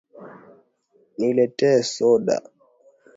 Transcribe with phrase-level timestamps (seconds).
[1.17, 2.35] Niletee soda